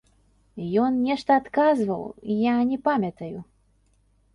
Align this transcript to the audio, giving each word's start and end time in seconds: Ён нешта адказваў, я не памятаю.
Ён 0.83 0.97
нешта 1.09 1.37
адказваў, 1.43 2.03
я 2.51 2.59
не 2.75 2.85
памятаю. 2.93 3.35